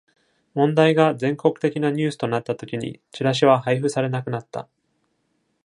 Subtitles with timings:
[0.55, 4.67] 問題が全国的なニュースとなったときに、チラシは配布されなくなった。